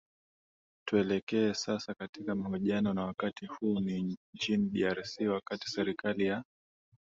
[0.89, 6.43] tuelekee sasa katika mahojiano na wakati huu ni nchini drc wakati serikali ya